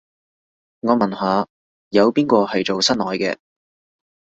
[0.79, 1.47] 我問下，
[1.89, 3.37] 有邊個係做室內嘅